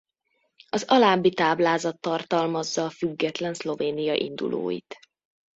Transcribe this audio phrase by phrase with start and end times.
[0.69, 4.95] Az alábbi táblázat tartalmazza a független Szlovénia indulóit.